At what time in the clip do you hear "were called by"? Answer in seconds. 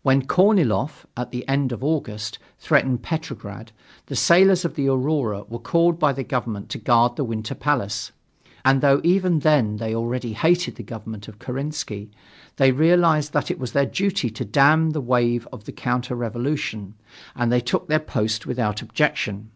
5.50-6.14